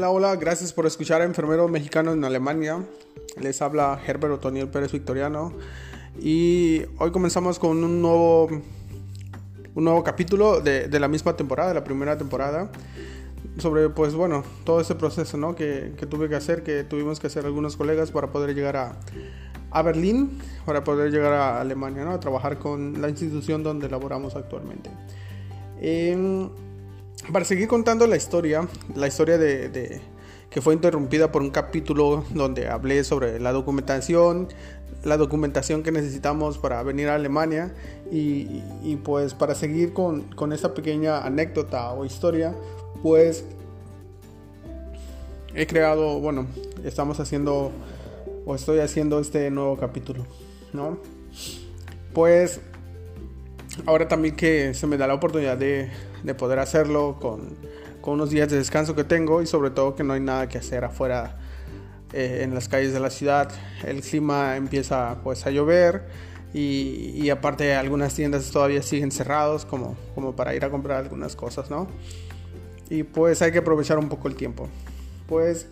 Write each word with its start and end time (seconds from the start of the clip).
Hola, 0.00 0.12
hola, 0.12 0.36
gracias 0.36 0.72
por 0.72 0.86
escuchar 0.86 1.20
a 1.20 1.24
Enfermero 1.24 1.68
Mexicano 1.68 2.14
en 2.14 2.24
Alemania. 2.24 2.82
Les 3.38 3.60
habla 3.60 4.00
Herbert 4.06 4.32
Otoniel 4.32 4.68
Pérez 4.68 4.92
Victoriano. 4.92 5.52
Y 6.18 6.84
hoy 6.96 7.10
comenzamos 7.10 7.58
con 7.58 7.84
un 7.84 8.00
nuevo, 8.00 8.48
un 9.74 9.84
nuevo 9.84 10.02
capítulo 10.02 10.62
de, 10.62 10.88
de 10.88 11.00
la 11.00 11.06
misma 11.06 11.36
temporada, 11.36 11.68
de 11.68 11.74
la 11.74 11.84
primera 11.84 12.16
temporada. 12.16 12.70
Sobre, 13.58 13.90
pues 13.90 14.14
bueno, 14.14 14.42
todo 14.64 14.80
ese 14.80 14.94
proceso 14.94 15.36
¿no? 15.36 15.54
que, 15.54 15.92
que, 15.98 16.06
tuve 16.06 16.30
que 16.30 16.36
hacer, 16.36 16.62
que 16.62 16.82
tuvimos 16.82 17.20
que 17.20 17.26
hacer 17.26 17.44
algunos 17.44 17.76
colegas 17.76 18.10
para 18.10 18.32
poder 18.32 18.54
llegar 18.54 18.78
a, 18.78 18.98
a 19.70 19.82
Berlín, 19.82 20.38
para 20.64 20.82
poder 20.82 21.12
llegar 21.12 21.34
a 21.34 21.60
Alemania, 21.60 22.06
¿no? 22.06 22.12
a 22.12 22.20
trabajar 22.20 22.58
con 22.58 23.02
la 23.02 23.10
institución 23.10 23.62
donde 23.62 23.90
laboramos 23.90 24.34
actualmente. 24.34 24.88
Eh, 25.78 26.48
para 27.32 27.44
seguir 27.44 27.68
contando 27.68 28.06
la 28.06 28.16
historia, 28.16 28.68
la 28.94 29.06
historia 29.06 29.38
de, 29.38 30.00
que 30.50 30.60
fue 30.60 30.74
interrumpida 30.74 31.30
por 31.30 31.42
un 31.42 31.50
capítulo 31.50 32.24
donde 32.30 32.68
hablé 32.68 33.04
sobre 33.04 33.38
la 33.40 33.52
documentación, 33.52 34.48
la 35.04 35.16
documentación 35.16 35.82
que 35.82 35.92
necesitamos 35.92 36.58
para 36.58 36.82
venir 36.82 37.08
a 37.08 37.14
Alemania 37.14 37.74
y, 38.10 38.62
y 38.82 38.96
pues 39.02 39.34
para 39.34 39.54
seguir 39.54 39.92
con, 39.92 40.22
con 40.34 40.52
esta 40.52 40.74
pequeña 40.74 41.24
anécdota 41.24 41.92
o 41.92 42.04
historia, 42.04 42.54
pues 43.02 43.44
he 45.54 45.66
creado, 45.66 46.20
bueno, 46.20 46.46
estamos 46.84 47.20
haciendo 47.20 47.72
o 48.44 48.54
estoy 48.54 48.80
haciendo 48.80 49.20
este 49.20 49.50
nuevo 49.50 49.76
capítulo, 49.76 50.26
¿no? 50.72 50.98
Pues 52.12 52.60
ahora 53.86 54.08
también 54.08 54.36
que 54.36 54.74
se 54.74 54.86
me 54.86 54.96
da 54.96 55.06
la 55.06 55.14
oportunidad 55.14 55.56
de, 55.56 55.88
de 56.22 56.34
poder 56.34 56.58
hacerlo 56.58 57.18
con, 57.20 57.56
con, 58.00 58.14
unos 58.14 58.30
días 58.30 58.48
de 58.48 58.56
descanso 58.56 58.94
que 58.94 59.04
tengo 59.04 59.42
y 59.42 59.46
sobre 59.46 59.70
todo 59.70 59.94
que 59.94 60.04
no 60.04 60.12
hay 60.12 60.20
nada 60.20 60.48
que 60.48 60.58
hacer 60.58 60.84
afuera 60.84 61.38
eh, 62.12 62.40
en 62.42 62.54
las 62.54 62.68
calles 62.68 62.92
de 62.92 63.00
la 63.00 63.10
ciudad. 63.10 63.50
El 63.84 64.02
clima 64.02 64.56
empieza 64.56 65.18
pues 65.22 65.46
a 65.46 65.50
llover 65.50 66.04
y, 66.52 67.12
y, 67.14 67.30
aparte 67.30 67.74
algunas 67.74 68.14
tiendas 68.14 68.50
todavía 68.50 68.82
siguen 68.82 69.12
cerrados 69.12 69.64
como, 69.64 69.96
como 70.14 70.34
para 70.34 70.54
ir 70.54 70.64
a 70.64 70.70
comprar 70.70 70.98
algunas 70.98 71.36
cosas, 71.36 71.70
¿no? 71.70 71.86
Y 72.88 73.04
pues 73.04 73.40
hay 73.40 73.52
que 73.52 73.58
aprovechar 73.58 73.98
un 73.98 74.08
poco 74.08 74.26
el 74.26 74.34
tiempo. 74.34 74.68
Pues 75.28 75.68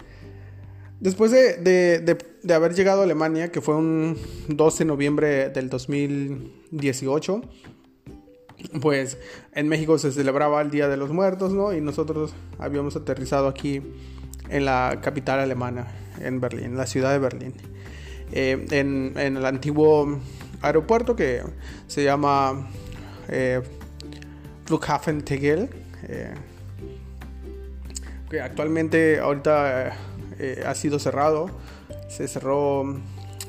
después 1.00 1.32
de, 1.32 1.56
de, 1.56 1.98
de, 1.98 2.16
de 2.42 2.54
haber 2.54 2.74
llegado 2.74 3.00
a 3.00 3.04
Alemania, 3.04 3.50
que 3.50 3.60
fue 3.60 3.74
un 3.74 4.16
12 4.46 4.78
de 4.78 4.84
noviembre 4.84 5.48
del 5.48 5.68
2018, 5.68 7.42
pues 8.80 9.18
en 9.52 9.68
México 9.68 9.98
se 9.98 10.12
celebraba 10.12 10.60
el 10.60 10.70
Día 10.70 10.88
de 10.88 10.96
los 10.96 11.10
Muertos, 11.10 11.52
¿no? 11.52 11.72
Y 11.72 11.80
nosotros 11.80 12.34
habíamos 12.58 12.96
aterrizado 12.96 13.48
aquí 13.48 13.82
en 14.48 14.64
la 14.64 14.98
capital 15.02 15.40
alemana, 15.40 15.86
en 16.20 16.40
Berlín, 16.40 16.76
la 16.76 16.86
ciudad 16.86 17.12
de 17.12 17.18
Berlín. 17.18 17.54
Eh, 18.32 18.66
en, 18.70 19.16
el 19.16 19.44
antiguo 19.46 20.20
aeropuerto 20.60 21.16
que 21.16 21.42
se 21.86 22.04
llama 22.04 22.68
eh, 23.28 23.62
Flughafen 24.66 25.22
Tegel, 25.22 25.70
eh, 26.04 26.34
que 28.28 28.40
actualmente 28.40 29.18
ahorita 29.18 29.96
eh, 30.38 30.64
ha 30.66 30.74
sido 30.74 30.98
cerrado. 30.98 31.50
Se 32.08 32.26
cerró 32.28 33.00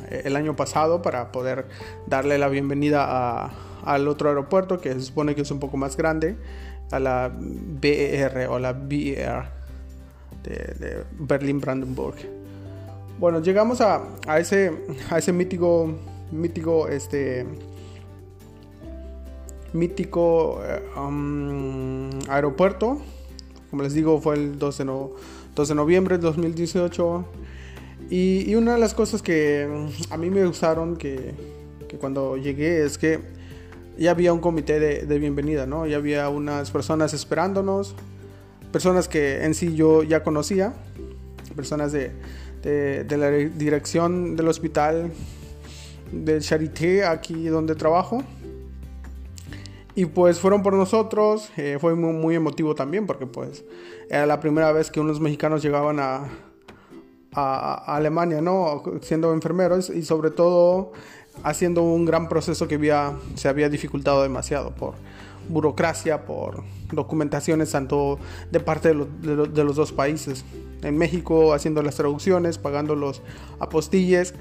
el 0.09 0.35
año 0.35 0.55
pasado 0.55 1.01
para 1.01 1.31
poder 1.31 1.67
darle 2.07 2.37
la 2.37 2.47
bienvenida 2.47 3.05
a 3.07 3.51
al 3.83 4.07
otro 4.07 4.29
aeropuerto 4.29 4.79
que 4.79 4.93
se 4.93 5.01
supone 5.01 5.35
que 5.35 5.41
es 5.41 5.51
un 5.51 5.59
poco 5.59 5.77
más 5.77 5.97
grande, 5.97 6.37
a 6.91 6.99
la 6.99 7.31
BER 7.33 8.47
o 8.49 8.59
la 8.59 8.73
BER 8.73 9.43
de, 10.43 10.53
de 10.79 11.03
Berlín-Brandenburg. 11.19 12.15
Bueno, 13.19 13.41
llegamos 13.41 13.81
a, 13.81 14.01
a, 14.27 14.39
ese, 14.39 14.71
a 15.09 15.17
ese 15.17 15.33
mítico, 15.33 15.93
mítico, 16.31 16.87
este, 16.87 17.45
mítico 19.73 20.61
um, 20.95 22.09
aeropuerto. 22.29 23.01
Como 23.69 23.83
les 23.83 23.93
digo, 23.93 24.19
fue 24.21 24.35
el 24.35 24.57
12 24.57 24.83
de, 24.83 24.85
no, 24.85 25.11
12 25.53 25.73
de 25.73 25.75
noviembre 25.75 26.17
de 26.17 26.23
2018. 26.23 27.25
Y, 28.09 28.49
y, 28.49 28.55
una 28.55 28.73
de 28.73 28.79
las 28.79 28.93
cosas 28.93 29.21
que 29.21 29.67
a 30.09 30.17
mí 30.17 30.29
me 30.29 30.45
gustaron 30.45 30.95
que, 30.95 31.35
que 31.87 31.97
cuando 31.97 32.37
llegué 32.37 32.85
es 32.85 32.97
que 32.97 33.19
ya 33.99 34.11
había 34.11 34.31
un 34.31 34.39
comité 34.39 34.79
de, 34.79 35.19
bienvenida, 35.19 35.65
¿no? 35.65 35.85
Ya 35.85 35.97
había 35.97 36.29
unas 36.29 36.71
personas 36.71 37.13
esperándonos, 37.13 37.95
personas 38.71 39.09
que 39.09 39.43
en 39.43 39.53
sí 39.53 39.75
yo 39.75 40.03
ya 40.03 40.23
conocía, 40.23 40.73
personas 41.53 41.91
de, 41.91 42.13
de, 42.63 43.17
la 43.17 43.29
dirección 43.29 44.37
del 44.37 44.47
hospital 44.47 45.11
del 46.13 46.41
Charité, 46.41 47.05
aquí 47.05 47.47
donde 47.47 47.75
trabajo. 47.75 48.23
Y 49.95 50.05
pues 50.05 50.39
fueron 50.39 50.63
por 50.63 50.75
nosotros, 50.75 51.51
eh, 51.57 51.77
fue 51.81 51.93
muy, 51.93 52.13
muy, 52.13 52.35
emotivo 52.35 52.75
también 52.75 53.05
porque 53.05 53.25
pues 53.25 53.65
era 54.09 54.25
la 54.25 54.39
primera 54.39 54.71
vez 54.71 54.91
que 54.91 55.01
unos 55.01 55.19
mexicanos 55.19 55.61
llegaban 55.61 55.99
a, 55.99 56.29
a, 57.33 57.73
a 57.73 57.95
Alemania, 57.97 58.39
¿no? 58.39 58.81
Siendo 59.01 59.33
enfermeros 59.33 59.89
y 59.89 60.03
sobre 60.03 60.31
todo 60.31 60.93
haciendo 61.43 61.83
un 61.83 62.05
gran 62.05 62.29
proceso 62.29 62.67
que 62.67 62.75
había, 62.75 63.13
se 63.35 63.47
había 63.47 63.69
dificultado 63.69 64.23
demasiado 64.23 64.71
por 64.71 64.95
burocracia, 65.49 66.25
por 66.25 66.63
documentaciones 66.91 67.71
tanto 67.71 68.19
de 68.51 68.59
parte 68.59 68.89
de, 68.89 68.93
lo, 68.93 69.05
de, 69.05 69.35
lo, 69.35 69.45
de, 69.45 69.63
los 69.63 69.75
dos 69.75 69.91
países. 69.91 70.45
En 70.83 70.97
México 70.97 71.53
haciendo 71.53 71.81
las 71.81 71.95
traducciones, 71.95 72.57
pagando 72.57 72.95
los 72.95 73.21
apostilles 73.59 74.33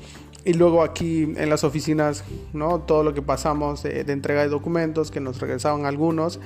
y 0.45 0.53
luego 0.53 0.83
aquí 0.83 1.23
en 1.37 1.51
las 1.51 1.65
oficinas, 1.65 2.25
¿no? 2.53 2.81
Todo 2.81 3.03
lo 3.03 3.15
que 3.15 3.23
pasamos 3.23 3.83
de, 3.83 4.05
de 4.05 4.13
entrega 4.13 4.43
de 4.43 4.49
documentos 4.49 5.11
que 5.11 5.21
nos 5.21 5.41
regresaban 5.41 5.85
algunos, 5.85 6.41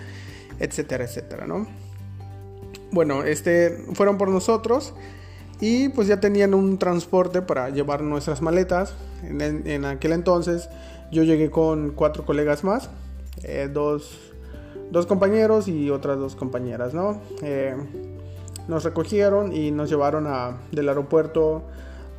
etcétera, 0.60 1.04
etcétera, 1.04 1.46
¿no? 1.46 1.66
Bueno, 2.90 3.22
este 3.24 3.84
fueron 3.94 4.18
por 4.18 4.28
nosotros 4.28 4.94
y 5.62 5.90
pues 5.90 6.08
ya 6.08 6.18
tenían 6.18 6.54
un 6.54 6.76
transporte 6.76 7.40
para 7.40 7.70
llevar 7.70 8.02
nuestras 8.02 8.42
maletas. 8.42 8.96
En, 9.22 9.84
aquel 9.84 10.10
entonces 10.10 10.68
yo 11.12 11.22
llegué 11.22 11.50
con 11.50 11.92
cuatro 11.92 12.26
colegas 12.26 12.64
más, 12.64 12.90
eh, 13.44 13.70
dos, 13.72 14.18
dos, 14.90 15.06
compañeros 15.06 15.68
y 15.68 15.88
otras 15.88 16.18
dos 16.18 16.34
compañeras, 16.34 16.94
¿no? 16.94 17.22
Eh, 17.42 17.76
nos 18.66 18.82
recogieron 18.82 19.54
y 19.54 19.70
nos 19.70 19.88
llevaron 19.88 20.26
a, 20.26 20.58
del 20.72 20.88
aeropuerto 20.88 21.62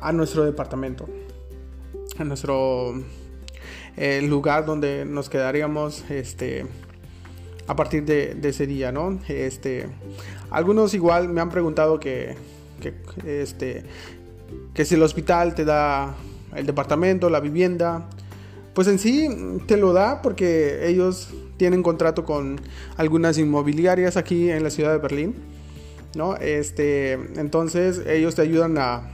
a 0.00 0.10
nuestro 0.10 0.46
departamento, 0.46 1.06
a 2.18 2.24
nuestro 2.24 2.94
eh, 3.98 4.22
lugar 4.22 4.64
donde 4.64 5.04
nos 5.04 5.28
quedaríamos 5.28 6.10
este, 6.10 6.64
a 7.66 7.76
partir 7.76 8.06
de, 8.06 8.36
de 8.36 8.48
ese 8.48 8.66
día, 8.66 8.90
¿no? 8.90 9.18
Este, 9.28 9.86
algunos 10.48 10.94
igual 10.94 11.28
me 11.28 11.42
han 11.42 11.50
preguntado 11.50 12.00
que 12.00 12.36
que, 12.92 13.42
este, 13.42 13.84
que 14.74 14.84
si 14.84 14.94
el 14.94 15.02
hospital 15.02 15.54
te 15.54 15.64
da 15.64 16.14
el 16.54 16.66
departamento, 16.66 17.30
la 17.30 17.40
vivienda, 17.40 18.08
pues 18.74 18.88
en 18.88 18.98
sí 18.98 19.28
te 19.66 19.76
lo 19.76 19.92
da 19.92 20.20
porque 20.20 20.88
ellos 20.88 21.30
tienen 21.56 21.82
contrato 21.82 22.24
con 22.24 22.60
algunas 22.96 23.38
inmobiliarias 23.38 24.16
aquí 24.16 24.50
en 24.50 24.62
la 24.62 24.70
ciudad 24.70 24.92
de 24.92 24.98
Berlín, 24.98 25.34
¿no? 26.16 26.36
Este, 26.36 27.12
entonces 27.12 28.02
ellos 28.06 28.34
te 28.34 28.42
ayudan 28.42 28.76
a, 28.78 29.10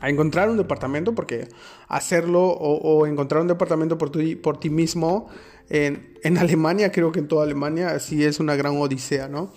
a 0.00 0.10
encontrar 0.10 0.50
un 0.50 0.58
departamento 0.58 1.14
porque 1.14 1.48
hacerlo 1.88 2.44
o, 2.44 2.76
o 2.76 3.06
encontrar 3.06 3.40
un 3.42 3.48
departamento 3.48 3.98
por, 3.98 4.10
tu, 4.10 4.20
por 4.42 4.60
ti 4.60 4.70
mismo 4.70 5.28
en, 5.70 6.18
en, 6.22 6.38
Alemania, 6.38 6.92
creo 6.92 7.12
que 7.12 7.20
en 7.20 7.28
toda 7.28 7.44
Alemania, 7.44 7.98
sí 7.98 8.24
es 8.24 8.40
una 8.40 8.56
gran 8.56 8.76
odisea, 8.76 9.28
¿no? 9.28 9.52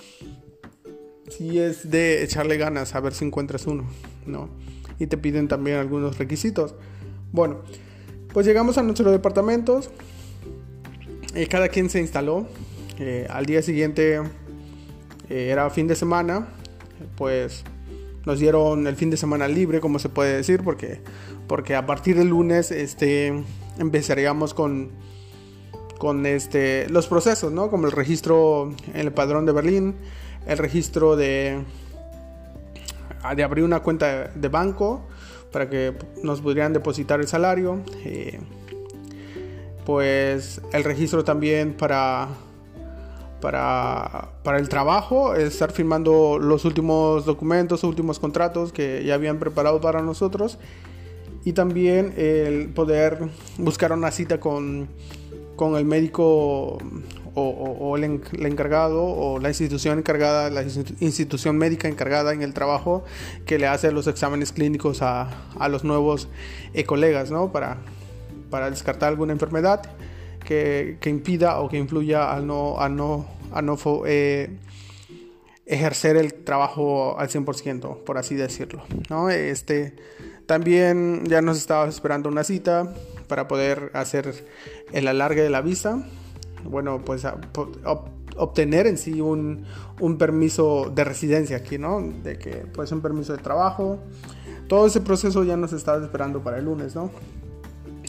Si 1.30 1.60
es 1.60 1.90
de 1.90 2.24
echarle 2.24 2.58
ganas 2.58 2.96
a 2.96 3.00
ver 3.00 3.14
si 3.14 3.26
encuentras 3.26 3.66
uno, 3.68 3.86
¿no? 4.26 4.50
Y 5.00 5.08
te 5.08 5.18
piden 5.18 5.48
también 5.48 5.78
algunos 5.78 6.18
requisitos. 6.18 6.76
Bueno, 7.32 7.62
pues 8.34 8.46
llegamos 8.46 8.78
a 8.78 8.84
nuestros 8.84 9.12
departamentos. 9.12 9.90
Eh, 11.34 11.48
cada 11.48 11.68
quien 11.68 11.90
se 11.90 12.00
instaló. 12.00 12.48
Eh, 12.98 13.28
al 13.30 13.46
día 13.46 13.62
siguiente 13.62 14.22
eh, 15.30 15.50
era 15.52 15.70
fin 15.70 15.88
de 15.88 15.96
semana. 15.96 16.48
Pues 17.18 17.64
nos 18.26 18.40
dieron 18.40 18.88
el 18.88 18.96
fin 18.96 19.10
de 19.10 19.18
semana 19.18 19.48
libre, 19.48 19.80
como 19.80 20.00
se 20.00 20.10
puede 20.10 20.36
decir, 20.36 20.64
porque, 20.64 21.02
porque 21.48 21.76
a 21.76 21.86
partir 21.86 22.18
del 22.18 22.30
lunes 22.30 22.72
este, 22.72 23.44
empezaríamos 23.78 24.54
con, 24.54 24.92
con 25.98 26.26
este, 26.26 26.90
los 26.90 27.08
procesos, 27.08 27.52
¿no? 27.52 27.70
Como 27.70 27.86
el 27.86 27.92
registro 27.92 28.74
en 28.94 29.02
el 29.02 29.12
padrón 29.12 29.46
de 29.46 29.52
Berlín 29.52 29.96
el 30.46 30.58
registro 30.58 31.16
de, 31.16 31.64
de 33.36 33.44
abrir 33.44 33.64
una 33.64 33.82
cuenta 33.82 34.28
de 34.28 34.48
banco 34.48 35.06
para 35.52 35.70
que 35.70 35.94
nos 36.24 36.42
pudieran 36.42 36.74
depositar 36.74 37.20
el 37.20 37.28
salario. 37.28 37.82
Eh, 38.04 38.40
pues 39.86 40.62
el 40.74 40.84
registro 40.84 41.24
también 41.24 41.74
para, 41.74 42.28
para, 43.40 44.30
para 44.44 44.58
el 44.58 44.68
trabajo, 44.68 45.36
estar 45.36 45.72
firmando 45.72 46.40
los 46.40 46.66
últimos 46.66 47.26
documentos, 47.26 47.84
últimos 47.84 48.20
contratos 48.20 48.74
que 48.74 49.04
ya 49.06 49.14
habían 49.14 49.38
preparado 49.38 49.80
para 49.80 50.02
nosotros 50.02 50.58
y 51.46 51.54
también 51.54 52.14
el 52.18 52.70
poder 52.70 53.20
buscar 53.60 53.92
una 53.92 54.10
cita 54.10 54.40
con, 54.40 54.90
con 55.56 55.76
el 55.76 55.86
médico 55.86 56.80
o, 57.36 57.98
el, 57.98 58.04
encargado 58.46 59.04
o 59.04 59.40
la 59.40 59.50
institución 59.50 60.00
encargada, 60.00 60.50
la 60.50 60.64
institución 60.64 61.58
médica 61.58 61.88
encargada 61.88 62.34
en 62.34 62.42
el 62.42 62.54
trabajo 62.54 63.04
que 63.46 63.60
le 63.60 63.68
hace 63.68 63.92
los 63.92 64.08
exámenes 64.08 64.54
clínicos 64.54 65.02
a, 65.02 65.30
a 65.60 65.70
los 65.70 65.84
nuevos 65.84 66.30
eh, 66.74 66.86
colegas, 66.86 67.32
¿no? 67.32 67.52
Para, 67.52 67.78
para 68.50 68.70
descartar 68.70 69.10
alguna 69.10 69.34
enfermedad 69.34 69.82
que, 70.46 70.98
que, 71.02 71.10
impida 71.10 71.60
o 71.60 71.68
que 71.68 71.78
influya 71.78 72.34
a 72.34 72.40
no, 72.40 72.80
a 72.80 72.88
no, 72.88 73.26
a 73.52 73.62
no 73.62 73.78
eh, 74.06 74.50
ejercer 75.66 76.16
el 76.16 76.34
trabajo 76.34 77.20
al 77.20 77.28
100%, 77.28 78.04
por 78.04 78.18
así 78.18 78.36
decirlo, 78.36 78.84
¿no? 79.10 79.30
Este, 79.30 79.96
también 80.46 81.26
ya 81.26 81.42
nos 81.42 81.58
estaba 81.58 81.88
esperando 81.88 82.30
una 82.30 82.46
cita 82.46 82.94
para 83.28 83.48
poder 83.48 83.92
hacer 83.94 84.46
el 84.94 85.08
alargue 85.08 85.42
de 85.42 85.50
la 85.50 85.62
visa 85.62 86.06
bueno, 86.70 87.02
pues 87.04 87.26
obtener 88.38 88.88
en 88.88 88.98
sí 88.98 89.22
un, 89.22 89.66
permiso 90.18 90.92
de 90.94 91.04
residencia 91.04 91.58
aquí, 91.58 91.78
¿no? 91.78 92.02
De 92.02 92.38
que 92.38 92.66
pues 92.74 92.92
un 92.92 93.02
permiso 93.02 93.34
de 93.34 93.40
trabajo. 93.42 94.00
Todo 94.68 94.88
ese 94.88 95.02
proceso 95.02 95.44
ya 95.44 95.58
nos 95.58 95.74
está 95.74 95.98
esperando 95.98 96.42
para 96.42 96.58
el 96.58 96.66
lunes, 96.66 96.96
¿no? 96.96 97.12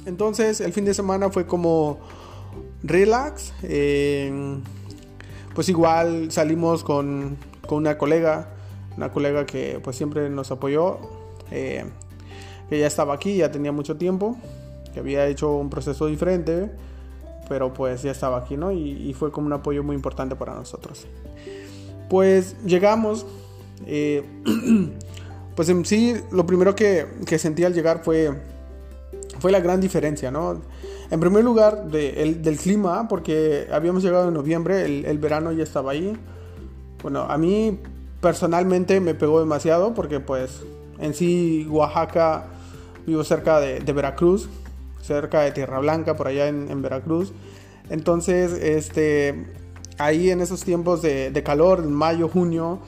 Entonces 0.06 0.60
el 0.60 0.72
fin 0.72 0.84
de 0.84 0.94
semana 0.94 1.30
fue 1.30 1.46
como 1.46 1.98
relax. 2.82 3.52
Eh, 3.62 4.58
pues 5.54 5.68
igual 5.70 6.30
salimos 6.30 6.84
con, 6.84 7.38
una 7.70 7.96
colega, 7.96 8.50
una 8.96 9.10
colega 9.10 9.46
que 9.46 9.80
pues 9.82 9.96
siempre 9.96 10.28
nos 10.28 10.50
apoyó, 10.50 10.98
eh, 11.50 11.84
que 12.68 12.78
ya 12.78 12.86
estaba 12.86 13.14
aquí, 13.14 13.38
ya 13.38 13.50
tenía 13.50 13.72
mucho 13.72 13.96
tiempo, 13.96 14.36
que 14.92 15.00
había 15.00 15.26
hecho 15.26 15.52
un 15.52 15.70
proceso 15.70 16.06
diferente 16.06 16.70
pero 17.48 17.72
pues 17.72 18.02
ya 18.02 18.10
estaba 18.10 18.38
aquí, 18.38 18.56
¿no? 18.56 18.72
Y, 18.72 19.14
fue 19.14 19.30
como 19.30 19.46
un 19.46 19.52
apoyo 19.52 19.82
muy 19.82 19.96
importante 19.96 20.36
para 20.36 20.54
nosotros. 20.54 21.06
Pues 22.08 22.56
llegamos, 22.64 23.26
eh, 23.86 24.24
pues 25.56 25.68
en 25.68 25.84
sí 25.84 26.14
lo 26.30 26.46
primero 26.46 26.74
que, 26.74 27.06
que, 27.26 27.38
sentí 27.38 27.64
al 27.64 27.74
llegar 27.74 28.02
fue, 28.04 28.30
fue 29.38 29.52
la 29.52 29.60
gran 29.60 29.80
diferencia, 29.80 30.30
¿no? 30.30 30.60
En 31.10 31.20
primer 31.20 31.44
lugar 31.44 31.86
del 31.88 32.58
clima, 32.58 33.06
porque 33.08 33.68
habíamos 33.70 34.02
llegado 34.02 34.28
en 34.28 34.34
noviembre, 34.34 34.84
el, 34.84 35.04
el, 35.04 35.18
verano 35.18 35.52
ya 35.52 35.62
estaba 35.62 35.92
ahí. 35.92 36.16
Bueno, 37.02 37.22
a 37.22 37.38
mí 37.38 37.78
personalmente 38.20 39.00
me 39.00 39.14
pegó 39.14 39.38
demasiado 39.38 39.94
porque 39.94 40.18
pues 40.18 40.62
en 40.98 41.14
sí 41.14 41.66
Oaxaca 41.70 42.46
vivo 43.06 43.22
cerca 43.22 43.60
de, 43.60 43.78
de 43.78 43.92
Veracruz 43.92 44.48
cerca 45.06 45.42
de 45.42 45.52
Tierra 45.52 45.78
Blanca, 45.78 46.16
por 46.16 46.28
allá 46.28 46.48
en, 46.48 46.82
Veracruz. 46.82 47.32
Entonces, 47.88 48.52
este, 48.52 49.46
ahí 49.98 50.30
en 50.30 50.40
esos 50.40 50.64
tiempos 50.64 51.02
de, 51.02 51.42
calor, 51.44 51.80
en 51.80 51.92
mayo, 51.92 52.28
junio, 52.28 52.80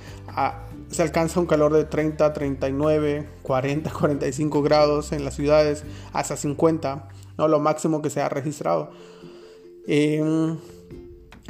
se 0.90 1.02
alcanza 1.02 1.40
un 1.40 1.46
calor 1.46 1.72
de 1.72 1.84
30, 1.84 2.32
39, 2.32 3.28
40, 3.42 3.90
45 3.90 4.62
grados 4.62 5.12
en 5.12 5.24
las 5.24 5.34
ciudades, 5.34 5.84
hasta 6.12 6.36
50, 6.36 7.08
¿no? 7.36 7.48
lo 7.48 7.60
máximo 7.60 8.02
que 8.02 8.10
se 8.10 8.20
ha 8.20 8.28
registrado. 8.28 8.90
Em, 9.86 10.58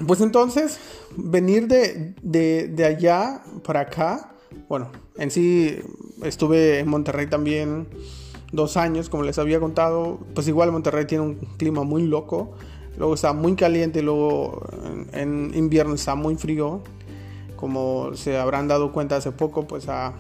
pues 0.07 0.21
entonces, 0.21 0.79
venir 1.17 1.67
de, 1.67 2.15
de, 2.23 2.85
allá 2.85 3.43
para 3.65 3.81
acá, 3.81 4.33
bueno, 4.69 4.91
en 5.17 5.31
sí 5.31 5.81
estuve 6.23 6.79
en 6.79 6.89
Monterrey 6.89 7.27
también 7.27 7.89
dos 8.53 8.77
años, 8.77 9.09
como 9.09 9.23
les 9.23 9.39
había 9.39 9.61
contado, 9.61 10.19
pues 10.35 10.49
igual 10.49 10.73
Monterrey 10.73 11.07
tiene 11.07 11.25
un 11.25 11.35
clima 11.57 11.83
muy 11.85 12.07
loco. 12.07 12.53
Luego 12.97 13.15
está 13.15 13.33
muy 13.33 13.55
caliente, 13.55 14.03
luego 14.03 14.67
en, 15.13 15.53
invierno 15.55 15.95
está 15.95 16.15
muy 16.15 16.37
frío. 16.37 16.81
Como 17.57 18.15
se 18.15 18.39
habrán 18.39 18.69
dado 18.69 18.93
cuenta 18.93 19.17
hace 19.17 19.33
poco, 19.33 19.67
pues 19.67 19.89
ha, 19.89 20.15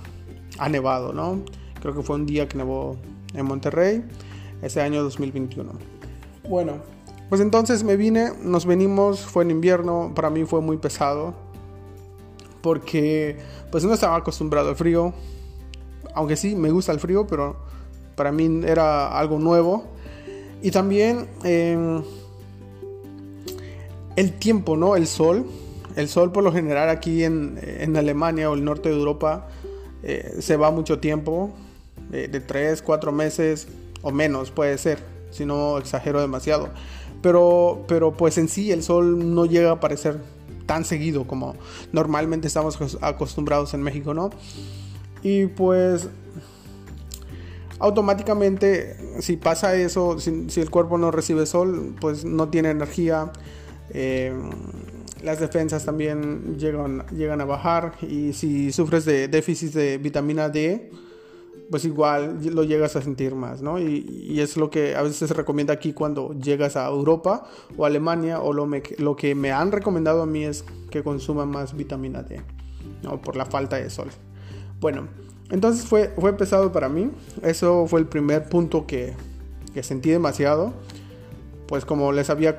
ha, 0.58 0.68
nevado, 0.68 1.12
¿no? 1.12 1.40
Creo 1.80 1.94
que 1.94 2.02
fue 2.02 2.16
un 2.16 2.26
día 2.26 2.48
que 2.48 2.58
nevó 2.58 2.96
en 3.34 3.46
Monterrey, 3.46 4.04
ese 4.62 4.80
año 4.80 5.02
2021. 5.02 5.72
Bueno, 6.48 6.74
pues 7.28 7.40
entonces 7.40 7.84
me 7.84 7.96
vine, 7.96 8.32
nos 8.42 8.66
venimos, 8.66 9.20
fue 9.20 9.44
en 9.44 9.52
invierno, 9.52 10.12
para 10.14 10.30
mí 10.30 10.44
fue 10.44 10.60
muy 10.60 10.78
pesado, 10.78 11.34
porque 12.62 13.38
pues 13.70 13.84
no 13.84 13.94
estaba 13.94 14.16
acostumbrado 14.16 14.70
al 14.70 14.76
frío, 14.76 15.12
aunque 16.14 16.36
sí, 16.36 16.56
me 16.56 16.70
gusta 16.70 16.90
el 16.92 17.00
frío, 17.00 17.26
pero 17.26 17.56
para 18.18 18.32
mí 18.32 18.60
era 18.66 19.18
algo 19.18 19.38
nuevo. 19.38 19.84
Y 20.60 20.70
también 20.70 21.28
em, 21.44 22.02
el 24.16 24.32
tiempo, 24.34 24.76
¿no? 24.76 24.96
El 24.96 25.06
sol. 25.06 25.46
El 25.96 26.08
sol 26.08 26.32
por 26.32 26.44
lo 26.44 26.52
general 26.52 26.90
aquí 26.90 27.24
en, 27.24 27.96
Alemania 27.96 28.50
o 28.50 28.54
el 28.54 28.64
norte 28.64 28.90
de 28.90 28.96
Europa 28.96 29.48
eh, 30.02 30.36
se 30.40 30.56
va 30.56 30.70
mucho 30.70 30.98
tiempo, 30.98 31.50
de 32.10 32.40
3, 32.40 32.82
4 32.82 33.12
meses 33.12 33.66
o 34.02 34.10
menos 34.12 34.50
puede 34.50 34.78
ser, 34.78 34.98
si 35.30 35.44
no 35.44 35.78
exagero 35.78 36.20
demasiado. 36.20 36.68
Pero, 37.22 37.84
pero 37.88 38.12
pues 38.12 38.38
en 38.38 38.48
sí 38.48 38.70
el 38.70 38.82
sol 38.82 39.34
no 39.34 39.46
llega 39.46 39.70
a 39.70 39.72
aparecer 39.74 40.20
tan 40.66 40.84
seguido 40.84 41.26
como 41.26 41.56
normalmente 41.92 42.46
estamos 42.46 42.78
acostumbrados 43.00 43.74
en 43.74 43.82
México, 43.82 44.14
¿no? 44.14 44.30
Y 45.22 45.46
pues 45.46 46.08
automáticamente 47.78 48.96
si 49.20 49.36
pasa 49.36 49.74
eso, 49.74 50.18
si, 50.18 50.60
el 50.60 50.70
cuerpo 50.70 50.98
no 50.98 51.10
recibe 51.10 51.46
sol, 51.46 51.94
pues 52.00 52.24
no 52.24 52.48
tiene 52.48 52.70
energía. 52.70 53.32
Eh, 53.90 54.32
las 55.22 55.40
defensas 55.40 55.84
también 55.84 56.56
llegan, 56.58 57.04
llegan 57.08 57.40
a 57.40 57.44
bajar 57.44 57.94
y 58.02 58.32
si 58.32 58.70
sufres 58.72 59.04
de 59.04 59.28
déficit 59.28 59.72
de 59.72 59.98
vitamina 59.98 60.48
D, 60.48 60.90
pues 61.70 61.84
igual 61.84 62.38
lo 62.52 62.62
llegas 62.64 62.96
a 62.96 63.02
sentir 63.02 63.34
más, 63.34 63.60
¿no? 63.60 63.78
Y, 63.78 64.40
es 64.40 64.56
lo 64.56 64.70
que 64.70 64.94
a 64.94 65.02
veces 65.02 65.28
se 65.28 65.34
recomienda 65.34 65.74
aquí 65.74 65.92
cuando 65.92 66.32
llegas 66.34 66.76
a 66.76 66.86
Europa 66.86 67.48
o 67.76 67.84
Alemania 67.84 68.40
o 68.40 68.52
lo, 68.52 68.68
lo 68.98 69.16
que 69.16 69.34
me 69.34 69.50
han 69.50 69.72
recomendado 69.72 70.22
a 70.22 70.26
mí 70.26 70.44
es 70.44 70.64
que 70.90 71.02
consuma 71.02 71.44
más 71.44 71.76
vitamina 71.76 72.22
D, 72.22 72.40
¿no? 73.02 73.20
Por 73.20 73.36
la 73.36 73.44
falta 73.44 73.76
de 73.76 73.90
sol. 73.90 74.08
Bueno, 74.80 75.08
entonces 75.50 75.86
fue, 75.86 76.12
fue 76.18 76.36
pesado 76.36 76.72
para 76.72 76.88
mí. 76.88 77.10
Eso 77.42 77.86
fue 77.86 78.00
el 78.00 78.06
primer 78.06 78.48
punto 78.48 78.86
que, 78.86 79.14
que 79.74 79.82
sentí 79.82 80.10
demasiado. 80.10 80.72
Pues 81.66 81.84
como 81.84 82.12
les 82.12 82.30
había 82.30 82.58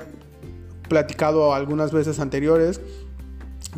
platicado 0.88 1.53
algunas 1.53 1.91
veces 1.91 2.19
anteriores, 2.19 2.81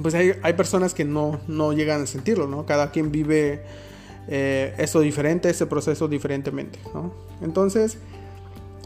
pues 0.01 0.13
hay, 0.15 0.33
hay 0.41 0.53
personas 0.53 0.93
que 0.93 1.05
no, 1.05 1.39
no, 1.47 1.73
llegan 1.73 2.03
a 2.03 2.05
sentirlo, 2.05 2.47
¿no? 2.47 2.65
Cada 2.65 2.91
quien 2.91 3.11
vive 3.11 3.61
eh, 4.27 4.73
eso 4.77 5.01
diferente, 5.01 5.49
ese 5.49 5.65
proceso 5.65 6.07
diferentemente, 6.07 6.79
¿no? 6.93 7.13
Entonces, 7.41 7.97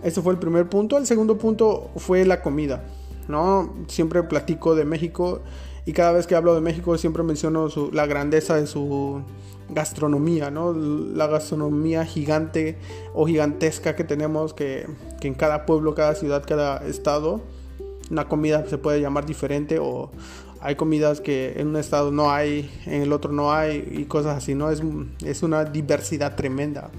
ese 0.04 0.22
fue 0.22 0.34
el 0.34 0.40
primer 0.40 0.68
punto. 0.68 0.98
El 0.98 1.06
segundo 1.06 1.38
punto 1.38 1.92
fue 1.98 2.26
la 2.26 2.42
comida, 2.42 2.84
¿no? 3.28 3.74
Siempre 3.88 4.24
platico 4.24 4.76
de 4.76 4.86
México 4.86 5.42
y 5.86 5.94
cada 5.94 6.12
vez 6.12 6.26
que 6.26 6.36
hablo 6.36 6.56
de 6.56 6.62
México 6.62 6.98
siempre 6.98 7.22
menciono 7.22 7.68
la 7.92 8.08
grandeza 8.08 8.56
de 8.56 8.66
su 8.66 9.22
gastronomía, 9.70 10.50
¿no? 10.50 10.74
La 10.74 11.28
gastronomía 11.28 12.06
gigante 12.06 12.78
o 13.14 13.28
gigantesca 13.28 13.96
que 13.96 14.04
tenemos, 14.04 14.54
que, 14.54 14.88
en 15.22 15.34
cada 15.36 15.66
pueblo, 15.66 15.94
cada 15.94 16.16
ciudad, 16.16 16.44
cada 16.46 16.86
estado, 16.88 17.42
una 18.10 18.28
comida 18.28 18.66
se 18.68 18.78
puede 18.78 19.00
llamar 19.02 19.26
diferente 19.26 19.80
o 19.80 20.12
hay 20.62 20.76
comidas 20.76 21.22
que 21.22 21.54
en 21.58 21.68
un 21.68 21.78
estado 21.78 22.12
no 22.12 22.32
hay, 22.32 22.72
en 22.86 23.04
el 23.04 23.14
otro 23.14 23.32
no 23.32 23.54
hay 23.54 23.88
y 23.92 24.06
cosas 24.06 24.38
así, 24.38 24.56
¿no? 24.56 24.72
Es, 24.72 24.82
es 25.24 25.44
una 25.44 25.66
diversidad 25.66 26.36
tremenda. 26.36 26.90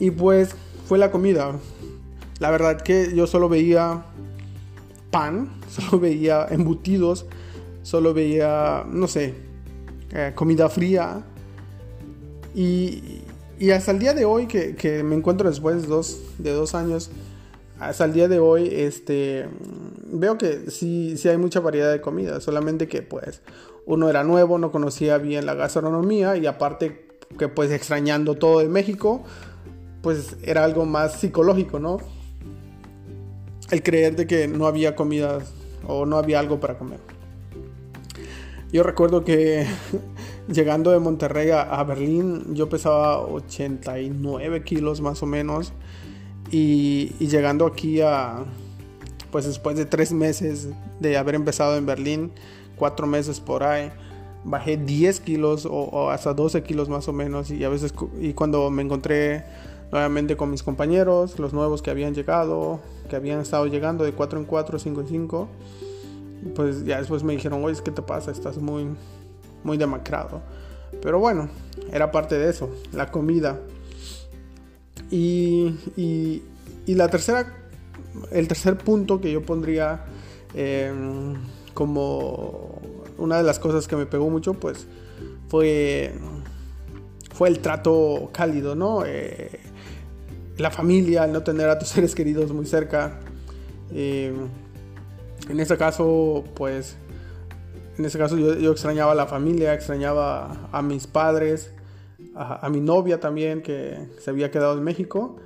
Y 0.00 0.10
pues 0.10 0.50
fue 0.88 0.98
la 0.98 1.12
comida. 1.12 1.52
La 2.40 2.50
verdad 2.50 2.80
que 2.80 3.14
yo 3.14 3.26
solo 3.26 3.48
veía 3.48 4.02
pan, 5.10 5.59
solo 5.70 6.00
veía 6.00 6.46
embutidos, 6.50 7.26
solo 7.82 8.12
veía, 8.12 8.84
no 8.88 9.08
sé, 9.08 9.34
eh, 10.12 10.32
comida 10.34 10.68
fría. 10.68 11.24
Y, 12.54 13.22
y, 13.58 13.70
hasta 13.70 13.92
el 13.92 14.00
día 14.00 14.12
de 14.12 14.24
hoy, 14.24 14.46
que, 14.46 14.74
que 14.74 15.02
me 15.02 15.14
encuentro 15.14 15.48
después 15.48 15.82
de 15.82 15.88
dos, 15.88 16.20
de 16.38 16.50
dos, 16.50 16.74
años, 16.74 17.10
hasta 17.78 18.04
el 18.04 18.12
día 18.12 18.28
de 18.28 18.40
hoy, 18.40 18.68
este, 18.72 19.48
veo 20.06 20.36
que 20.36 20.70
sí, 20.70 21.16
sí 21.16 21.28
hay 21.28 21.38
mucha 21.38 21.60
variedad 21.60 21.92
de 21.92 22.00
comida, 22.00 22.40
solamente 22.40 22.88
que 22.88 23.02
pues 23.02 23.40
uno 23.86 24.08
era 24.10 24.24
nuevo, 24.24 24.58
no 24.58 24.72
conocía 24.72 25.18
bien 25.18 25.46
la 25.46 25.54
gastronomía 25.54 26.36
y 26.36 26.46
aparte 26.46 27.08
que 27.38 27.48
pues 27.48 27.70
extrañando 27.70 28.34
todo 28.34 28.58
de 28.58 28.68
México, 28.68 29.22
pues 30.02 30.36
era 30.42 30.64
algo 30.64 30.84
más 30.84 31.20
psicológico, 31.20 31.78
¿no? 31.78 31.98
El 33.70 33.82
creer 33.82 34.16
de 34.16 34.26
que 34.26 34.48
no 34.48 34.66
había 34.66 34.96
comidas 34.96 35.52
o 35.86 36.06
no 36.06 36.16
había 36.16 36.38
algo 36.38 36.60
para 36.60 36.78
comer. 36.78 37.00
Yo 38.72 38.82
recuerdo 38.82 39.24
que 39.24 39.66
llegando 40.48 40.92
de 40.92 40.98
Monterrey 40.98 41.50
a, 41.50 41.82
Berlín 41.84 42.54
yo 42.54 42.68
pesaba 42.68 43.20
89 43.20 44.62
kilos 44.62 45.00
más 45.00 45.22
o 45.22 45.26
menos 45.26 45.72
y, 46.50 47.12
llegando 47.18 47.66
aquí 47.66 48.00
a, 48.00 48.44
pues 49.30 49.46
después 49.46 49.76
de 49.76 49.86
tres 49.86 50.12
meses 50.12 50.68
de 51.00 51.16
haber 51.16 51.34
empezado 51.34 51.76
en 51.76 51.86
Berlín, 51.86 52.32
cuatro 52.76 53.06
meses 53.06 53.40
por 53.40 53.62
ahí, 53.62 53.90
bajé 54.44 54.76
10 54.76 55.20
kilos 55.20 55.66
o, 55.70 56.10
hasta 56.10 56.34
12 56.34 56.62
kilos 56.62 56.88
más 56.88 57.08
o 57.08 57.12
menos 57.12 57.50
y 57.50 57.62
a 57.64 57.68
veces 57.68 57.92
y 58.20 58.32
cuando 58.32 58.70
me 58.70 58.82
encontré 58.82 59.44
nuevamente 59.92 60.36
con 60.36 60.50
mis 60.50 60.62
compañeros, 60.62 61.38
los 61.38 61.52
nuevos 61.52 61.82
que 61.82 61.90
habían 61.90 62.14
llegado, 62.14 62.80
que 63.08 63.16
habían 63.16 63.40
estado 63.40 63.66
llegando 63.66 64.04
de 64.04 64.12
4 64.12 64.38
en 64.38 64.44
4, 64.44 64.78
5 64.78 65.00
en 65.00 65.06
5, 65.08 65.48
pues 66.54 66.84
ya 66.84 66.98
después 66.98 67.22
me 67.22 67.32
dijeron, 67.32 67.64
oye, 67.64 67.80
¿qué 67.84 67.90
te 67.90 68.02
pasa? 68.02 68.30
Estás 68.30 68.58
muy, 68.58 68.86
muy 69.64 69.76
demacrado. 69.76 70.40
Pero 71.02 71.18
bueno, 71.18 71.48
era 71.92 72.10
parte 72.10 72.38
de 72.38 72.50
eso, 72.50 72.70
la 72.92 73.10
comida. 73.10 73.58
Y, 75.10 75.74
y, 75.96 76.42
y 76.86 76.94
la 76.94 77.08
tercera, 77.08 77.52
el 78.30 78.48
tercer 78.48 78.78
punto 78.78 79.20
que 79.20 79.32
yo 79.32 79.42
pondría 79.42 80.04
em, 80.54 81.34
como 81.74 82.80
una 83.18 83.36
de 83.36 83.42
las 83.42 83.58
cosas 83.58 83.86
que 83.88 83.96
me 83.96 84.06
pegó 84.06 84.30
mucho, 84.30 84.54
pues 84.54 84.86
fue, 85.48 86.12
fue 87.32 87.48
el 87.48 87.58
trato 87.58 88.30
cálido, 88.32 88.74
¿no? 88.74 89.04
Eh, 89.04 89.58
la 90.60 90.70
familia, 90.70 91.24
el 91.24 91.32
no 91.32 91.42
tener 91.42 91.68
a 91.68 91.78
tus 91.78 91.88
seres 91.90 92.14
queridos 92.14 92.52
muy 92.52 92.66
cerca. 92.66 93.18
Eh, 93.92 94.32
en 95.48 95.60
este 95.60 95.76
caso, 95.76 96.44
pues, 96.54 96.96
en 97.98 98.04
este 98.04 98.18
caso 98.18 98.36
yo, 98.36 98.70
extrañaba 98.70 99.12
a 99.12 99.14
la 99.14 99.26
familia, 99.26 99.74
extrañaba 99.74 100.68
a 100.70 100.82
mis 100.82 101.06
padres, 101.06 101.72
a, 102.34 102.68
mi 102.70 102.80
novia 102.80 103.20
también 103.20 103.62
que 103.62 104.08
se 104.20 104.30
había 104.30 104.50
quedado 104.50 104.78
en 104.78 104.84
México. 104.84 105.36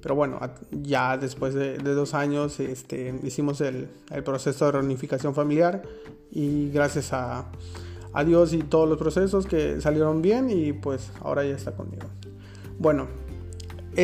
Pero 0.00 0.14
bueno, 0.14 0.38
ya 0.70 1.18
después 1.18 1.54
de, 1.54 1.76
dos 1.78 2.14
años 2.14 2.60
este, 2.60 3.18
hicimos 3.24 3.60
el, 3.60 3.88
el, 4.10 4.22
proceso 4.22 4.66
de 4.66 4.72
reunificación 4.72 5.34
familiar 5.34 5.82
y 6.30 6.70
gracias 6.70 7.12
a, 7.12 7.46
a, 8.12 8.24
Dios 8.24 8.52
y 8.52 8.58
todos 8.58 8.88
los 8.88 8.96
procesos 8.96 9.46
que 9.46 9.80
salieron 9.80 10.22
bien 10.22 10.50
y 10.50 10.72
pues 10.72 11.10
ahora 11.20 11.44
ya 11.44 11.56
está 11.56 11.72
conmigo. 11.72 12.06
Bueno, 12.78 13.08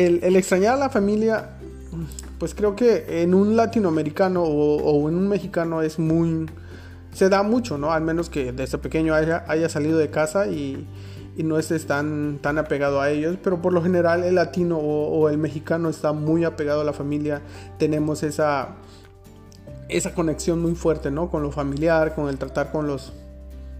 el, 0.03 0.35
extrañar 0.35 0.75
a 0.75 0.77
la 0.77 0.89
familia, 0.89 1.51
pues 2.37 2.53
creo 2.53 2.75
que 2.75 3.21
en 3.21 3.33
un 3.33 3.55
latinoamericano 3.55 4.43
o, 4.43 4.77
o, 4.77 5.09
en 5.09 5.15
un 5.15 5.27
mexicano 5.27 5.81
es 5.81 5.99
muy... 5.99 6.45
se 7.13 7.29
da 7.29 7.43
mucho, 7.43 7.77
¿no? 7.77 7.91
Al 7.91 8.01
menos 8.03 8.29
que 8.29 8.51
desde 8.51 8.77
pequeño 8.77 9.13
haya, 9.13 9.45
haya 9.47 9.69
salido 9.69 9.97
de 9.97 10.09
casa 10.09 10.47
y 10.47 10.87
y 11.37 11.43
no 11.43 11.59
estés 11.59 11.85
tan, 11.85 12.39
tan 12.41 12.57
apegado 12.57 13.01
a 13.01 13.09
ellos, 13.09 13.37
pero 13.43 13.61
por 13.61 13.73
lo 13.73 13.81
general 13.81 14.23
el 14.23 14.35
latino 14.35 14.77
o, 14.77 15.29
el 15.29 15.37
mexicano 15.37 15.89
está 15.89 16.13
muy 16.13 16.43
apegado 16.45 16.81
a 16.81 16.83
la 16.83 16.93
familia, 16.93 17.41
tenemos 17.77 18.23
esa, 18.23 18.75
esa 19.89 20.13
conexión 20.13 20.61
muy 20.61 20.75
fuerte, 20.75 21.11
¿no? 21.11 21.29
Con 21.29 21.43
lo 21.43 21.51
familiar, 21.51 22.15
con 22.15 22.29
el 22.29 22.37
tratar 22.37 22.71
con 22.71 22.87
los, 22.87 23.11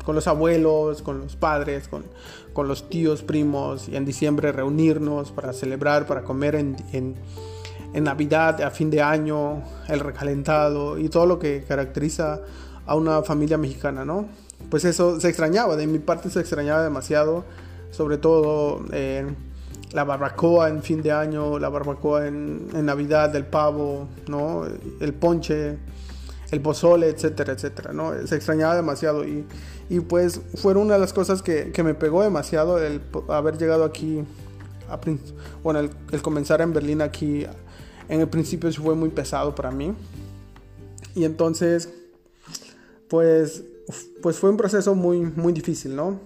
con 0.03 0.15
los 0.15 0.27
abuelos, 0.27 1.01
con 1.01 1.21
los 1.21 1.35
padres, 1.37 1.87
con, 1.87 2.03
con 2.55 2.67
los 2.67 2.89
tíos, 2.89 3.21
primos, 3.21 3.87
y 3.87 3.95
en 3.95 4.05
diciembre 4.05 4.51
reunirnos 4.51 5.31
para 5.31 5.53
celebrar, 5.53 6.07
para 6.07 6.23
comer 6.23 6.55
en, 6.55 6.75
en, 6.91 7.13
en 7.93 8.03
Navidad, 8.03 8.59
a 8.63 8.71
fin 8.71 8.89
de 8.89 9.03
año, 9.03 9.61
el 9.87 9.99
recalentado 9.99 10.97
y 10.97 11.09
todo 11.09 11.27
lo 11.27 11.37
que 11.37 11.63
caracteriza 11.67 12.41
a 12.87 12.95
una 12.95 13.21
familia 13.21 13.59
mexicana, 13.59 14.05
¿no? 14.05 14.25
pues 14.69 14.85
eso 14.85 15.19
se 15.19 15.29
extrañaba, 15.29 15.75
de 15.75 15.87
mi 15.87 15.99
parte 15.99 16.29
se 16.29 16.39
extrañaba 16.39 16.83
demasiado, 16.83 17.45
sobre 17.91 18.17
todo 18.17 18.83
eh, 18.91 19.25
la 19.91 20.03
barbacoa 20.03 20.69
en 20.69 20.81
fin 20.83 21.01
de 21.01 21.11
año, 21.11 21.59
la 21.59 21.69
barbacoa 21.69 22.27
en, 22.27 22.85
Navidad, 22.85 23.35
el 23.35 23.45
pavo, 23.45 24.07
¿no? 24.27 24.63
el 24.99 25.13
ponche, 25.13 25.77
el 26.51 26.61
pozole, 26.61 27.09
etcétera, 27.09 27.53
etcétera, 27.53 27.93
¿no? 27.93 28.13
Se 28.27 28.35
extrañaba 28.35 28.75
demasiado 28.75 29.25
y, 29.25 29.45
y 29.89 29.99
pues 29.99 30.41
fueron 30.55 30.83
una 30.83 30.95
de 30.95 30.99
las 30.99 31.13
cosas 31.13 31.41
que, 31.41 31.71
que, 31.71 31.83
me 31.83 31.93
pegó 31.93 32.23
demasiado 32.23 32.77
el 32.77 33.01
haber 33.29 33.57
llegado 33.57 33.83
aquí, 33.83 34.23
bueno, 35.63 35.79
el, 35.79 36.21
comenzar 36.21 36.61
en 36.61 36.73
Berlín 36.73 37.01
aquí, 37.01 37.45
en 38.09 38.21
el 38.21 38.29
principio 38.29 38.71
fue 38.73 38.95
muy 38.95 39.09
pesado 39.09 39.55
para 39.55 39.71
mí. 39.71 39.93
Y 41.15 41.23
entonces, 41.23 41.89
pues 43.09 43.63
pues 44.21 44.39
fue 44.39 44.49
un 44.49 44.57
proceso 44.57 44.95
muy, 44.95 45.19
muy 45.19 45.53
difícil, 45.53 45.95
¿no? 45.95 46.19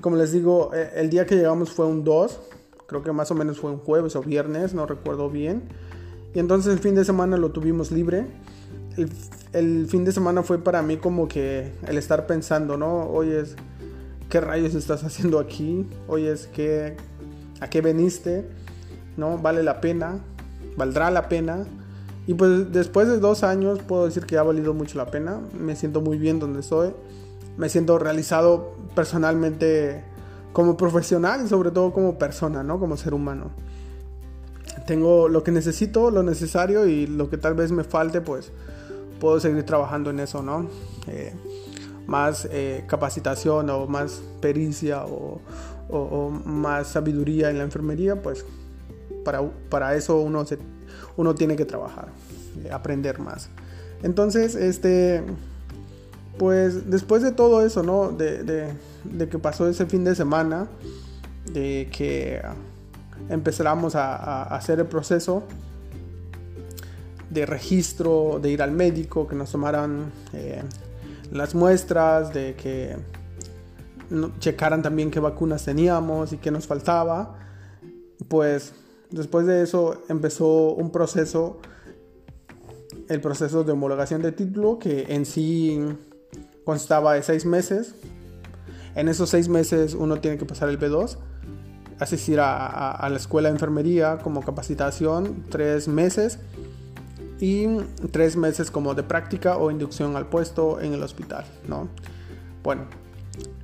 Como 0.00 0.16
les 0.16 0.32
digo, 0.32 0.72
eh, 0.74 0.92
el 0.96 1.10
día 1.10 1.26
que 1.26 1.34
llegamos 1.34 1.70
fue 1.70 1.86
un 1.86 2.04
2, 2.04 2.40
creo 2.86 3.02
que 3.02 3.12
más 3.12 3.30
o 3.30 3.34
menos 3.34 3.58
fue 3.58 3.70
un 3.70 3.78
jueves 3.78 4.14
o 4.16 4.22
viernes, 4.22 4.74
no 4.74 4.86
recuerdo 4.86 5.30
bien. 5.30 5.64
Y 6.34 6.38
entonces 6.38 6.72
el 6.72 6.78
fin 6.78 6.94
de 6.94 7.04
semana 7.04 7.36
lo 7.36 7.50
tuvimos 7.50 7.90
libre. 7.90 8.26
El, 9.52 9.86
fin 9.86 10.04
de 10.04 10.12
semana 10.12 10.42
fue 10.42 10.58
para 10.58 10.82
mí 10.82 10.96
como 10.96 11.28
que 11.28 11.72
el 11.86 11.98
estar 11.98 12.26
pensando, 12.26 12.76
¿no? 12.76 13.08
Oyes, 13.10 13.56
¿qué 14.28 14.40
rayos 14.40 14.74
estás 14.74 15.04
haciendo 15.04 15.38
aquí? 15.38 15.86
Oyes, 16.08 16.48
¿qué, 16.54 16.96
¿a 17.60 17.68
qué 17.68 17.80
veniste? 17.80 18.46
¿No? 19.16 19.38
¿Vale 19.38 19.62
la 19.62 19.80
pena? 19.80 20.18
¿Valdrá 20.76 21.10
la 21.10 21.28
pena? 21.28 21.64
Y 22.26 22.34
pues 22.34 22.72
después 22.72 23.06
de 23.08 23.18
dos 23.18 23.44
años 23.44 23.80
puedo 23.86 24.06
decir 24.06 24.26
que 24.26 24.36
ha 24.36 24.42
valido 24.42 24.74
mucho 24.74 24.98
la 24.98 25.06
pena. 25.06 25.40
Me 25.58 25.76
siento 25.76 26.00
muy 26.00 26.18
bien 26.18 26.40
donde 26.40 26.60
estoy. 26.60 26.92
Me 27.56 27.68
siento 27.68 27.98
realizado 27.98 28.74
personalmente 28.94 30.02
como 30.52 30.76
profesional 30.76 31.44
y 31.44 31.48
sobre 31.48 31.70
todo 31.70 31.92
como 31.92 32.18
persona, 32.18 32.62
¿no? 32.62 32.80
Como 32.80 32.96
ser 32.96 33.14
humano. 33.14 33.50
Tengo 34.86 35.28
lo 35.28 35.42
que 35.42 35.52
necesito, 35.52 36.10
lo 36.10 36.22
necesario 36.22 36.86
y 36.86 37.06
lo 37.06 37.30
que 37.30 37.38
tal 37.38 37.54
vez 37.54 37.72
me 37.72 37.84
falte, 37.84 38.20
pues 38.20 38.52
puedo 39.20 39.40
seguir 39.40 39.64
trabajando 39.64 40.10
en 40.10 40.20
eso, 40.20 40.42
¿no? 40.42 40.68
Eh, 41.06 41.32
más 42.06 42.48
eh, 42.50 42.84
capacitación 42.86 43.68
o 43.70 43.86
más 43.86 44.22
pericia 44.40 45.04
o, 45.04 45.40
o, 45.88 46.30
más 46.30 46.88
sabiduría 46.88 47.50
en 47.50 47.58
la 47.58 47.64
enfermería, 47.64 48.22
pues 48.22 48.44
para, 49.24 49.42
para 49.68 49.94
eso 49.96 50.20
uno 50.20 50.44
se 50.44 50.58
uno 51.16 51.34
tiene 51.34 51.56
que 51.56 51.64
trabajar, 51.64 52.08
eh, 52.64 52.70
aprender 52.70 53.18
más. 53.18 53.48
Entonces, 54.02 54.54
este, 54.54 55.24
pues 56.38 56.90
después 56.90 57.22
de 57.22 57.32
todo 57.32 57.64
eso, 57.64 57.82
¿no? 57.82 58.10
De, 58.10 58.74
que 59.30 59.38
pasó 59.38 59.68
ese 59.68 59.86
fin 59.86 60.04
de 60.04 60.14
semana, 60.14 60.66
de 61.52 61.88
que 61.96 62.42
empezáramos 63.30 63.94
a, 63.94 64.42
hacer 64.42 64.80
el 64.80 64.86
proceso 64.86 65.44
de 67.40 67.46
registro, 67.46 68.38
de 68.40 68.50
ir 68.50 68.62
al 68.62 68.72
médico, 68.72 69.26
que 69.26 69.34
nos 69.34 69.50
tomaran 69.50 70.12
eh, 70.32 70.62
las 71.32 71.54
muestras, 71.54 72.32
de 72.32 72.54
que 72.54 72.96
checaran 74.38 74.82
también 74.82 75.10
qué 75.10 75.20
vacunas 75.20 75.64
teníamos 75.64 76.32
y 76.32 76.38
qué 76.38 76.50
nos 76.50 76.66
faltaba, 76.66 77.38
pues 78.28 78.72
Después 79.10 79.46
de 79.46 79.62
eso 79.62 80.02
empezó 80.08 80.72
un 80.72 80.90
proceso, 80.90 81.58
el 83.08 83.20
proceso 83.20 83.62
de 83.62 83.72
homologación 83.72 84.20
de 84.20 84.32
título, 84.32 84.78
que 84.78 85.06
en 85.08 85.24
sí 85.24 85.80
constaba 86.64 87.14
de 87.14 87.22
seis 87.22 87.46
meses. 87.46 87.94
En 88.96 89.08
esos 89.08 89.30
seis 89.30 89.48
meses 89.48 89.94
uno 89.94 90.20
tiene 90.20 90.38
que 90.38 90.44
pasar 90.44 90.68
el 90.68 90.78
B2, 90.78 91.18
asistir 92.00 92.40
a, 92.40 93.06
la 93.08 93.16
escuela 93.16 93.48
de 93.48 93.54
enfermería 93.54 94.18
como 94.18 94.42
capacitación, 94.42 95.44
tres 95.50 95.86
meses, 95.86 96.40
y 97.40 97.66
tres 98.10 98.36
meses 98.36 98.70
como 98.70 98.94
de 98.94 99.02
práctica 99.02 99.56
o 99.58 99.70
inducción 99.70 100.16
al 100.16 100.26
puesto 100.26 100.80
en 100.80 100.94
el 100.94 101.02
hospital, 101.02 101.44
¿no? 101.68 101.88
Bueno, 102.62 102.82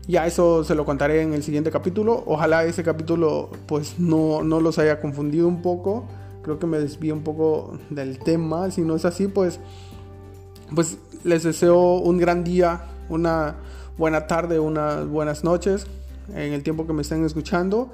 ya 0.07 0.27
eso 0.27 0.65
se 0.65 0.75
lo 0.75 0.85
contaré 0.85 1.23
en 1.23 1.33
el 1.33 1.43
siguiente 1.43 1.71
capítulo. 1.71 2.23
Ojalá 2.27 2.65
ese 2.65 2.83
capítulo 2.83 3.51
pues 3.67 3.99
no, 3.99 4.43
no 4.43 4.61
los 4.61 4.79
haya 4.79 5.01
confundido 5.01 5.49
un 5.49 5.63
poco. 5.63 6.05
Creo 6.43 6.59
que 6.59 6.67
me 6.67 6.79
desvío 6.79 7.15
un 7.15 7.23
poco 7.23 7.79
del 7.89 8.19
tema. 8.19 8.71
Si 8.71 8.83
no 8.83 8.97
es 8.97 9.05
así, 9.05 9.29
pues, 9.29 9.61
pues 10.75 10.99
les 11.25 11.45
deseo 11.45 11.99
un 11.99 12.19
gran 12.19 12.43
día, 12.43 12.85
una 13.09 13.57
buena 13.97 14.27
tarde, 14.27 14.59
unas 14.59 15.07
buenas 15.07 15.45
noches 15.45 15.87
en 16.35 16.53
el 16.53 16.63
tiempo 16.63 16.87
que 16.87 16.93
me 16.93 17.03
estén 17.03 17.25
escuchando. 17.25 17.91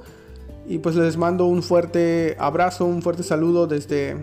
Y 0.67 0.79
pues 0.79 0.97
les 0.97 1.17
mando 1.17 1.47
un 1.47 1.63
fuerte 1.63 2.37
abrazo, 2.39 2.85
un 2.85 3.03
fuerte 3.03 3.23
saludo 3.23 3.67
desde 3.67 4.17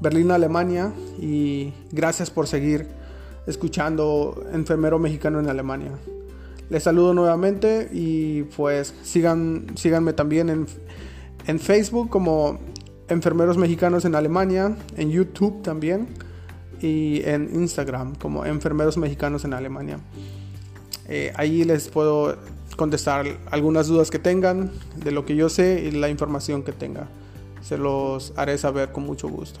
Berlín, 0.00 0.30
Alemania. 0.30 0.92
Y 1.20 1.72
gracias 1.92 2.30
por 2.30 2.46
seguir 2.46 2.86
escuchando 3.46 4.44
Enfermero 4.52 4.98
Mexicano 4.98 5.40
en 5.40 5.48
Alemania. 5.48 5.92
Les 6.70 6.82
saludo 6.82 7.12
nuevamente 7.12 7.88
y 7.92 8.44
pues 8.56 8.94
sigan, 9.02 9.66
síganme 9.76 10.12
también 10.14 10.48
en, 10.48 10.66
en 11.46 11.60
Facebook 11.60 12.08
como 12.08 12.58
Enfermeros 13.08 13.58
Mexicanos 13.58 14.04
en 14.04 14.14
Alemania, 14.14 14.76
en 14.96 15.10
YouTube 15.10 15.62
también. 15.62 16.08
y 16.80 17.22
en 17.24 17.50
Instagram 17.54 18.14
como 18.14 18.44
Enfermeros 18.44 18.96
Mexicanos 18.98 19.44
en 19.44 19.54
Alemania. 19.54 19.98
Eh, 21.08 21.32
ahí 21.36 21.64
les 21.64 21.88
puedo 21.88 22.36
contestar 22.76 23.26
algunas 23.50 23.86
dudas 23.86 24.10
que 24.10 24.18
tengan 24.18 24.70
de 24.96 25.10
lo 25.10 25.24
que 25.24 25.36
yo 25.36 25.48
sé 25.48 25.84
y 25.86 25.90
la 25.92 26.08
información 26.08 26.62
que 26.62 26.72
tenga. 26.72 27.08
Se 27.62 27.78
los 27.78 28.32
haré 28.36 28.58
saber 28.58 28.92
con 28.92 29.04
mucho 29.04 29.28
gusto. 29.28 29.60